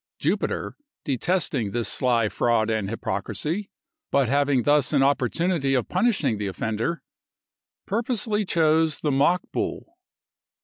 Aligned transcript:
Jupiter, 0.17 0.75
detesting 1.03 1.69
this 1.69 1.87
sly 1.87 2.27
fraud 2.27 2.71
and 2.71 2.89
hypocrisy, 2.89 3.69
but 4.09 4.29
having 4.29 4.63
thus 4.63 4.93
an 4.93 5.03
opportunity 5.03 5.75
of 5.75 5.89
punishing 5.89 6.39
the 6.39 6.47
offender, 6.47 7.03
purposely 7.85 8.43
chose 8.43 8.97
the 8.97 9.11
mock 9.11 9.43
bull. 9.51 9.99